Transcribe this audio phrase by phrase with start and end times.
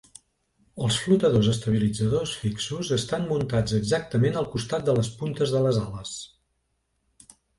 [0.85, 6.15] Els flotadors estabilitzadors fixos estan muntats exactament al costat de les puntes de les ales.